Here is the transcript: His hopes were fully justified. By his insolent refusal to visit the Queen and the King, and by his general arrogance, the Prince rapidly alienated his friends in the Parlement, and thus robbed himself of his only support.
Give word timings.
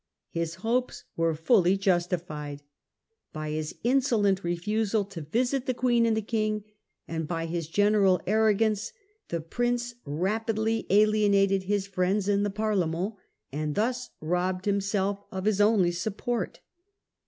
His 0.31 0.55
hopes 0.65 1.03
were 1.15 1.35
fully 1.35 1.77
justified. 1.77 2.63
By 3.33 3.51
his 3.51 3.75
insolent 3.83 4.43
refusal 4.43 5.05
to 5.05 5.21
visit 5.21 5.67
the 5.67 5.75
Queen 5.75 6.07
and 6.07 6.17
the 6.17 6.23
King, 6.23 6.63
and 7.07 7.27
by 7.27 7.45
his 7.45 7.67
general 7.67 8.19
arrogance, 8.25 8.93
the 9.27 9.41
Prince 9.41 9.93
rapidly 10.03 10.87
alienated 10.89 11.65
his 11.65 11.85
friends 11.85 12.27
in 12.27 12.41
the 12.41 12.49
Parlement, 12.49 13.13
and 13.51 13.75
thus 13.75 14.09
robbed 14.19 14.65
himself 14.65 15.23
of 15.29 15.45
his 15.45 15.61
only 15.61 15.91
support. 15.91 16.61